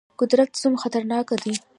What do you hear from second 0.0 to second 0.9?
قدرت ته څومره